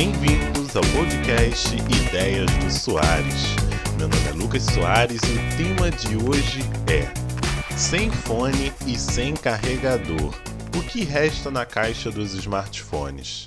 Bem-vindos 0.00 0.74
ao 0.74 0.82
podcast 0.96 1.76
Ideias 1.76 2.50
do 2.56 2.70
Soares. 2.70 3.54
Meu 3.98 4.08
nome 4.08 4.28
é 4.30 4.32
Lucas 4.32 4.62
Soares 4.62 5.20
e 5.24 5.26
o 5.26 5.56
tema 5.58 5.90
de 5.90 6.16
hoje 6.16 6.60
é 6.90 7.76
Sem 7.76 8.10
fone 8.10 8.72
e 8.86 8.98
sem 8.98 9.36
carregador. 9.36 10.34
O 10.74 10.82
que 10.84 11.04
resta 11.04 11.50
na 11.50 11.66
caixa 11.66 12.10
dos 12.10 12.32
smartphones? 12.32 13.46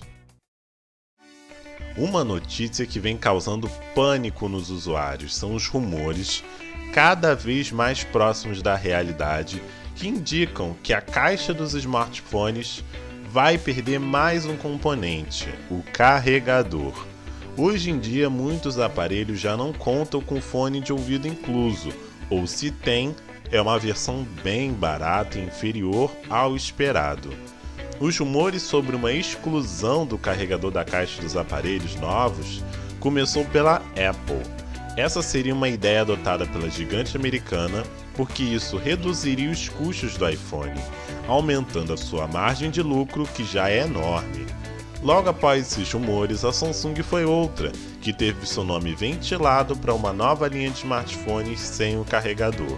Uma 1.97 2.23
notícia 2.23 2.85
que 2.85 2.99
vem 2.99 3.17
causando 3.17 3.67
pânico 3.95 4.47
nos 4.47 4.69
usuários 4.69 5.35
são 5.35 5.55
os 5.55 5.65
rumores, 5.65 6.43
cada 6.93 7.33
vez 7.33 7.71
mais 7.71 8.03
próximos 8.03 8.61
da 8.61 8.75
realidade, 8.75 9.59
que 9.95 10.07
indicam 10.07 10.75
que 10.83 10.93
a 10.93 11.01
caixa 11.01 11.51
dos 11.51 11.73
smartphones 11.73 12.83
vai 13.33 13.57
perder 13.57 13.99
mais 13.99 14.45
um 14.45 14.55
componente, 14.55 15.49
o 15.71 15.81
carregador. 15.91 16.93
Hoje 17.57 17.89
em 17.89 17.97
dia, 17.97 18.29
muitos 18.29 18.77
aparelhos 18.77 19.39
já 19.39 19.57
não 19.57 19.73
contam 19.73 20.21
com 20.21 20.39
fone 20.39 20.79
de 20.79 20.93
ouvido 20.93 21.27
incluso, 21.27 21.89
ou 22.29 22.45
se 22.45 22.69
tem, 22.69 23.15
é 23.51 23.59
uma 23.59 23.79
versão 23.79 24.23
bem 24.43 24.71
barata 24.71 25.39
e 25.39 25.45
inferior 25.45 26.11
ao 26.29 26.55
esperado. 26.55 27.33
Os 27.99 28.15
rumores 28.19 28.61
sobre 28.61 28.95
uma 28.95 29.11
exclusão 29.11 30.05
do 30.05 30.15
carregador 30.15 30.69
da 30.69 30.85
caixa 30.85 31.19
dos 31.19 31.35
aparelhos 31.35 31.95
novos 31.95 32.63
começou 32.99 33.43
pela 33.45 33.77
Apple. 33.77 34.43
Essa 34.95 35.23
seria 35.23 35.55
uma 35.55 35.67
ideia 35.67 36.01
adotada 36.01 36.45
pela 36.45 36.69
gigante 36.69 37.17
americana 37.17 37.83
porque 38.15 38.43
isso 38.43 38.77
reduziria 38.77 39.49
os 39.49 39.67
custos 39.67 40.17
do 40.17 40.29
iPhone, 40.29 40.79
aumentando 41.27 41.93
a 41.93 41.97
sua 41.97 42.27
margem 42.27 42.69
de 42.69 42.81
lucro, 42.81 43.27
que 43.33 43.43
já 43.43 43.69
é 43.69 43.79
enorme. 43.79 44.45
Logo 45.01 45.29
após 45.29 45.71
esses 45.71 45.91
rumores, 45.91 46.45
a 46.45 46.53
Samsung 46.53 47.01
foi 47.01 47.25
outra, 47.25 47.71
que 48.01 48.13
teve 48.13 48.47
seu 48.47 48.63
nome 48.63 48.93
ventilado 48.93 49.75
para 49.75 49.93
uma 49.93 50.13
nova 50.13 50.47
linha 50.47 50.69
de 50.69 50.77
smartphones 50.77 51.59
sem 51.59 51.99
o 51.99 52.05
carregador. 52.05 52.77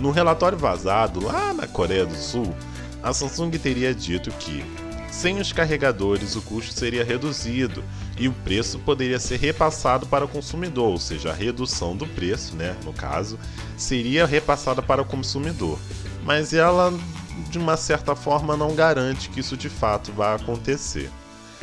No 0.00 0.10
relatório 0.10 0.58
vazado 0.58 1.24
lá 1.24 1.54
na 1.54 1.68
Coreia 1.68 2.04
do 2.04 2.16
Sul, 2.16 2.54
a 3.02 3.12
Samsung 3.12 3.52
teria 3.52 3.94
dito 3.94 4.30
que, 4.32 4.64
sem 5.14 5.40
os 5.40 5.52
carregadores, 5.52 6.34
o 6.34 6.42
custo 6.42 6.74
seria 6.74 7.04
reduzido 7.04 7.84
e 8.18 8.26
o 8.26 8.32
preço 8.32 8.80
poderia 8.80 9.18
ser 9.20 9.38
repassado 9.38 10.06
para 10.06 10.24
o 10.24 10.28
consumidor, 10.28 10.90
ou 10.90 10.98
seja, 10.98 11.30
a 11.30 11.34
redução 11.34 11.96
do 11.96 12.04
preço, 12.04 12.56
né, 12.56 12.76
no 12.84 12.92
caso, 12.92 13.38
seria 13.76 14.26
repassada 14.26 14.82
para 14.82 15.00
o 15.00 15.04
consumidor. 15.04 15.78
Mas 16.24 16.52
ela, 16.52 16.92
de 17.48 17.58
uma 17.58 17.76
certa 17.76 18.16
forma, 18.16 18.56
não 18.56 18.74
garante 18.74 19.30
que 19.30 19.38
isso 19.38 19.56
de 19.56 19.68
fato 19.68 20.12
vá 20.12 20.34
acontecer. 20.34 21.08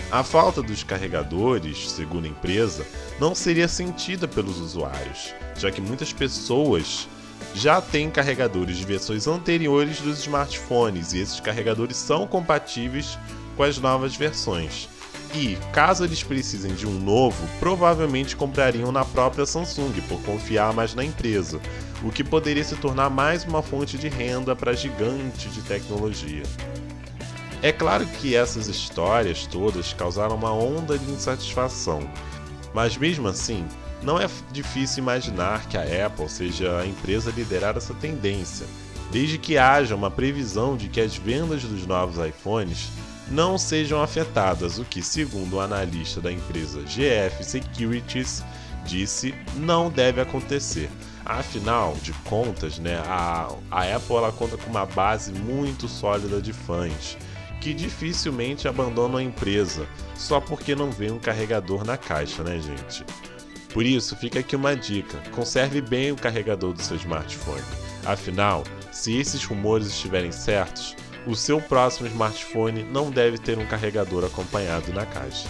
A 0.09 0.23
falta 0.23 0.61
dos 0.61 0.83
carregadores, 0.83 1.91
segundo 1.91 2.25
a 2.25 2.29
empresa, 2.29 2.87
não 3.19 3.35
seria 3.35 3.67
sentida 3.67 4.29
pelos 4.29 4.59
usuários, 4.59 5.35
já 5.57 5.69
que 5.69 5.81
muitas 5.81 6.13
pessoas 6.13 7.07
já 7.53 7.81
têm 7.81 8.09
carregadores 8.09 8.77
de 8.77 8.85
versões 8.85 9.27
anteriores 9.27 9.99
dos 9.99 10.19
smartphones 10.19 11.11
e 11.11 11.19
esses 11.19 11.39
carregadores 11.39 11.97
são 11.97 12.25
compatíveis 12.25 13.17
com 13.61 13.65
as 13.65 13.77
novas 13.77 14.15
versões 14.15 14.89
e, 15.35 15.55
caso 15.71 16.03
eles 16.03 16.23
precisem 16.23 16.73
de 16.73 16.87
um 16.87 16.99
novo, 16.99 17.47
provavelmente 17.59 18.35
comprariam 18.35 18.91
na 18.91 19.05
própria 19.05 19.45
Samsung 19.45 19.93
por 20.09 20.19
confiar 20.23 20.73
mais 20.73 20.95
na 20.95 21.05
empresa, 21.05 21.61
o 22.01 22.09
que 22.11 22.23
poderia 22.23 22.63
se 22.63 22.75
tornar 22.77 23.11
mais 23.11 23.43
uma 23.43 23.61
fonte 23.61 23.99
de 23.99 24.09
renda 24.09 24.55
para 24.55 24.73
gigante 24.73 25.47
de 25.49 25.61
tecnologia. 25.61 26.41
É 27.61 27.71
claro 27.71 28.03
que 28.19 28.35
essas 28.35 28.67
histórias 28.67 29.45
todas 29.45 29.93
causaram 29.93 30.35
uma 30.35 30.51
onda 30.51 30.97
de 30.97 31.11
insatisfação, 31.11 32.09
mas 32.73 32.97
mesmo 32.97 33.27
assim, 33.27 33.63
não 34.01 34.19
é 34.19 34.27
difícil 34.51 35.03
imaginar 35.03 35.67
que 35.67 35.77
a 35.77 36.07
Apple 36.07 36.27
seja 36.27 36.79
a 36.79 36.87
empresa 36.87 37.29
a 37.29 37.33
liderar 37.33 37.77
essa 37.77 37.93
tendência, 37.93 38.65
desde 39.11 39.37
que 39.37 39.55
haja 39.55 39.95
uma 39.95 40.09
previsão 40.09 40.75
de 40.75 40.89
que 40.89 40.99
as 40.99 41.15
vendas 41.15 41.61
dos 41.61 41.85
novos 41.85 42.17
iPhones 42.25 42.89
não 43.31 43.57
sejam 43.57 44.01
afetadas, 44.01 44.77
o 44.77 44.83
que, 44.83 45.01
segundo 45.01 45.55
o 45.55 45.59
analista 45.59 46.19
da 46.19 46.31
empresa 46.31 46.81
GF 46.81 47.43
Securities, 47.43 48.43
disse 48.85 49.33
não 49.55 49.89
deve 49.89 50.21
acontecer. 50.21 50.89
Afinal 51.25 51.95
de 52.01 52.13
contas, 52.25 52.79
né, 52.79 52.97
a, 53.05 53.47
a 53.69 53.95
Apple 53.95 54.15
ela 54.15 54.31
conta 54.31 54.57
com 54.57 54.69
uma 54.69 54.85
base 54.85 55.31
muito 55.31 55.87
sólida 55.87 56.41
de 56.41 56.51
fãs 56.51 57.17
que 57.61 57.73
dificilmente 57.73 58.67
abandonam 58.67 59.17
a 59.17 59.23
empresa 59.23 59.87
só 60.15 60.41
porque 60.41 60.75
não 60.75 60.91
vem 60.91 61.11
um 61.11 61.19
carregador 61.19 61.85
na 61.85 61.95
caixa, 61.95 62.43
né, 62.43 62.59
gente? 62.59 63.05
Por 63.71 63.85
isso, 63.85 64.15
fica 64.15 64.39
aqui 64.39 64.55
uma 64.55 64.75
dica: 64.75 65.17
conserve 65.31 65.79
bem 65.79 66.11
o 66.11 66.15
carregador 66.15 66.73
do 66.73 66.81
seu 66.81 66.97
smartphone. 66.97 67.63
Afinal, 68.05 68.63
se 68.91 69.15
esses 69.17 69.45
rumores 69.45 69.87
estiverem 69.87 70.31
certos, 70.31 70.95
o 71.25 71.35
seu 71.35 71.61
próximo 71.61 72.07
smartphone 72.07 72.83
não 72.83 73.11
deve 73.11 73.37
ter 73.37 73.57
um 73.57 73.65
carregador 73.65 74.25
acompanhado 74.25 74.91
na 74.91 75.05
caixa. 75.05 75.49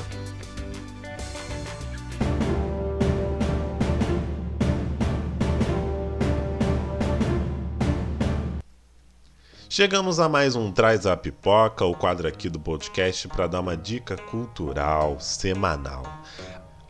Chegamos 9.69 10.19
a 10.19 10.27
mais 10.27 10.53
um 10.53 10.69
Traz 10.69 11.05
a 11.05 11.15
Pipoca, 11.15 11.85
o 11.85 11.95
quadro 11.95 12.27
aqui 12.27 12.49
do 12.49 12.59
podcast 12.59 13.25
para 13.29 13.47
dar 13.47 13.61
uma 13.61 13.77
dica 13.77 14.17
cultural 14.17 15.17
semanal. 15.21 16.03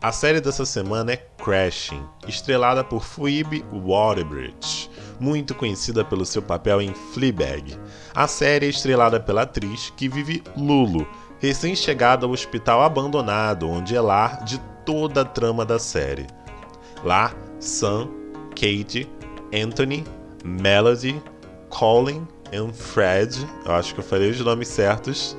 A 0.01 0.11
série 0.11 0.41
dessa 0.41 0.65
semana 0.65 1.11
é 1.11 1.17
Crashing, 1.17 2.03
estrelada 2.27 2.83
por 2.83 3.03
Phoebe 3.03 3.63
Waterbridge 3.71 4.80
muito 5.21 5.53
conhecida 5.53 6.03
pelo 6.03 6.25
seu 6.25 6.41
papel 6.41 6.81
em 6.81 6.93
Fleabag. 7.13 7.77
A 8.13 8.27
série 8.27 8.65
é 8.65 8.69
estrelada 8.69 9.19
pela 9.19 9.43
atriz 9.43 9.93
que 9.95 10.09
vive 10.09 10.43
Lulu, 10.57 11.07
recém-chegada 11.39 12.25
ao 12.25 12.31
hospital 12.31 12.81
abandonado, 12.81 13.69
onde 13.69 13.95
é 13.95 14.01
lar 14.01 14.43
de 14.43 14.59
toda 14.83 15.21
a 15.21 15.25
trama 15.25 15.63
da 15.63 15.77
série. 15.77 16.25
Lá, 17.03 17.31
Sam, 17.59 18.09
Kate, 18.49 19.07
Anthony, 19.53 20.03
Melody, 20.43 21.21
Colin 21.69 22.27
e 22.51 22.73
Fred, 22.73 23.47
eu 23.63 23.73
acho 23.73 23.93
que 23.93 23.99
eu 23.99 24.03
falei 24.03 24.31
os 24.31 24.39
nomes 24.41 24.67
certos, 24.67 25.37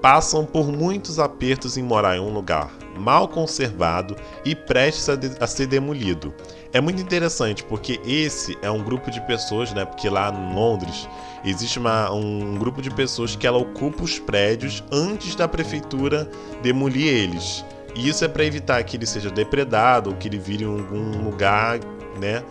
passam 0.00 0.44
por 0.44 0.70
muitos 0.72 1.18
apertos 1.18 1.76
em 1.76 1.82
morar 1.82 2.16
em 2.16 2.20
um 2.20 2.32
lugar 2.32 2.70
mal 3.00 3.26
conservado 3.28 4.14
e 4.44 4.54
prestes 4.54 5.08
a, 5.08 5.16
de 5.16 5.30
a, 5.40 5.46
ser 5.46 5.66
demolido. 5.66 6.34
É 6.72 6.80
muito 6.80 7.00
interessante 7.00 7.64
porque 7.64 8.00
esse 8.04 8.56
é 8.62 8.70
um 8.70 8.82
grupo 8.82 9.10
de 9.10 9.20
pessoas, 9.22 9.72
né? 9.72 9.84
Porque 9.84 10.08
lá 10.08 10.30
em 10.30 10.54
Londres 10.54 11.08
existe 11.44 11.78
uma, 11.78 12.12
um 12.12 12.56
grupo 12.56 12.80
de 12.82 12.90
pessoas 12.90 13.34
que 13.34 13.46
ela 13.46 13.58
ocupa 13.58 14.02
os 14.02 14.18
prédios 14.18 14.84
antes 14.92 15.34
da 15.34 15.48
prefeitura 15.48 16.30
demolir 16.62 17.06
eles. 17.06 17.64
E 17.94 18.08
isso 18.08 18.24
é 18.24 18.28
para 18.28 18.44
evitar 18.44 18.82
que 18.84 18.96
ele 18.96 19.06
seja 19.06 19.30
depredado 19.30 20.10
ou 20.10 20.16
que 20.16 20.28
ele 20.28 20.38
vire 20.38 20.64
algum 20.64 21.24
lugar, 21.24 21.80
né? 22.20 22.44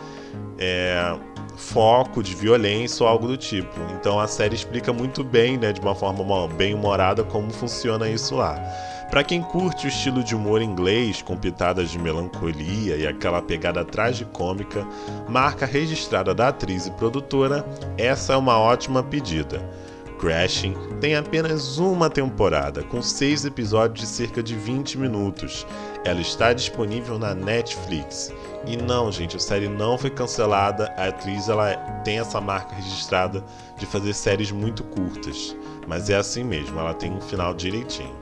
É, 0.57 1.15
foco 1.59 2.23
de 2.23 2.33
violência 2.33 3.03
ou 3.03 3.09
algo 3.09 3.27
do 3.27 3.37
tipo. 3.37 3.79
Então 3.93 4.19
a 4.19 4.27
série 4.27 4.55
explica 4.55 4.93
muito 4.93 5.23
bem, 5.23 5.57
né, 5.57 5.73
de 5.73 5.81
uma 5.81 5.93
forma 5.93 6.47
bem 6.47 6.73
humorada, 6.73 7.23
como 7.23 7.51
funciona 7.51 8.09
isso 8.09 8.35
lá. 8.37 8.55
Para 9.09 9.23
quem 9.23 9.41
curte 9.41 9.87
o 9.87 9.89
estilo 9.89 10.23
de 10.23 10.35
humor 10.35 10.61
inglês 10.61 11.21
com 11.21 11.35
pitadas 11.35 11.89
de 11.89 11.99
melancolia 11.99 12.95
e 12.95 13.05
aquela 13.05 13.41
pegada 13.41 13.83
tragicômica, 13.83 14.87
marca 15.27 15.65
registrada 15.65 16.33
da 16.33 16.47
atriz 16.47 16.85
e 16.85 16.91
produtora, 16.91 17.65
essa 17.97 18.33
é 18.33 18.37
uma 18.37 18.57
ótima 18.57 19.03
pedida. 19.03 19.61
Crashing 20.19 20.75
tem 20.99 21.15
apenas 21.15 21.77
uma 21.77 22.09
temporada, 22.09 22.83
com 22.83 23.01
seis 23.01 23.45
episódios 23.45 24.01
de 24.01 24.13
cerca 24.13 24.43
de 24.43 24.53
20 24.53 24.97
minutos. 24.97 25.65
Ela 26.05 26.21
está 26.21 26.53
disponível 26.53 27.19
na 27.19 27.35
Netflix. 27.35 28.33
E 28.65 28.77
não, 28.77 29.11
gente, 29.11 29.35
a 29.35 29.39
série 29.39 29.67
não 29.67 29.97
foi 29.97 30.09
cancelada. 30.09 30.93
A 30.95 31.07
atriz 31.07 31.49
ela 31.49 31.75
tem 32.03 32.19
essa 32.19 32.39
marca 32.39 32.73
registrada 32.73 33.43
de 33.77 33.85
fazer 33.85 34.13
séries 34.13 34.49
muito 34.49 34.81
curtas. 34.83 35.55
Mas 35.85 36.09
é 36.09 36.15
assim 36.15 36.43
mesmo, 36.43 36.79
ela 36.79 36.93
tem 36.93 37.11
um 37.11 37.19
final 37.19 37.53
direitinho. 37.53 38.15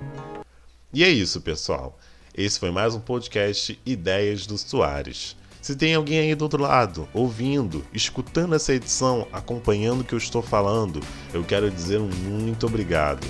E 0.92 1.04
é 1.04 1.10
isso, 1.10 1.40
pessoal. 1.40 1.98
Esse 2.36 2.60
foi 2.60 2.72
mais 2.72 2.96
um 2.96 3.00
podcast 3.00 3.80
Ideias 3.86 4.48
do 4.48 4.58
Soares. 4.58 5.36
Se 5.62 5.76
tem 5.76 5.94
alguém 5.94 6.20
aí 6.20 6.34
do 6.34 6.44
outro 6.44 6.64
lado, 6.64 7.08
ouvindo, 7.14 7.86
escutando 7.94 8.56
essa 8.56 8.74
edição, 8.74 9.28
acompanhando 9.32 10.02
o 10.02 10.04
que 10.04 10.14
eu 10.14 10.20
estou 10.20 10.42
falando, 10.42 11.00
eu 11.32 11.44
quero 11.44 11.70
dizer 11.70 12.00
um 12.00 12.08
muito 12.08 12.66
obrigado. 12.66 13.28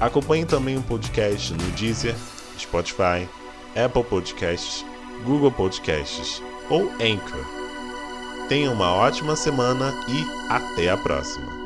Acompanhe 0.00 0.44
também 0.44 0.76
o 0.76 0.82
podcast 0.82 1.52
no 1.52 1.70
Deezer, 1.72 2.16
Spotify, 2.58 3.28
Apple 3.76 4.04
Podcasts, 4.04 4.84
Google 5.24 5.50
Podcasts 5.50 6.42
ou 6.70 6.90
Anchor. 7.00 7.44
Tenha 8.48 8.70
uma 8.70 8.94
ótima 8.94 9.36
semana 9.36 9.92
e 10.08 10.52
até 10.52 10.90
a 10.90 10.96
próxima! 10.96 11.63